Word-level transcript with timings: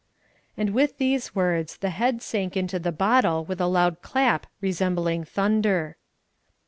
And, 0.57 0.71
with 0.71 0.97
these 0.97 1.35
words, 1.35 1.77
the 1.77 1.91
head 1.91 2.23
sank 2.23 2.57
into 2.57 2.79
the 2.79 2.91
bottle 2.91 3.45
with 3.45 3.61
a 3.61 3.67
loud 3.67 4.01
clap 4.01 4.47
resembling 4.59 5.25
thunder. 5.25 5.95